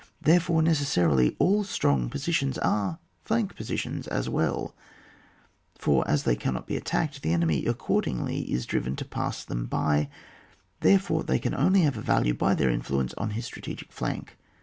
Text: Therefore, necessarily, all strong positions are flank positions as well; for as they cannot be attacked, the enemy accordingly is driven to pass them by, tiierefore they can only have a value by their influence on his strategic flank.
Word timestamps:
Therefore, 0.19 0.63
necessarily, 0.63 1.35
all 1.37 1.63
strong 1.63 2.09
positions 2.09 2.57
are 2.57 2.97
flank 3.23 3.55
positions 3.55 4.07
as 4.07 4.27
well; 4.27 4.73
for 5.77 6.03
as 6.09 6.23
they 6.23 6.35
cannot 6.35 6.65
be 6.65 6.75
attacked, 6.75 7.21
the 7.21 7.31
enemy 7.31 7.67
accordingly 7.67 8.51
is 8.51 8.65
driven 8.65 8.95
to 8.95 9.05
pass 9.05 9.43
them 9.45 9.67
by, 9.67 10.09
tiierefore 10.81 11.27
they 11.27 11.37
can 11.37 11.53
only 11.53 11.81
have 11.81 11.97
a 11.97 12.01
value 12.01 12.33
by 12.33 12.55
their 12.55 12.71
influence 12.71 13.13
on 13.13 13.29
his 13.37 13.45
strategic 13.45 13.91
flank. 13.93 14.37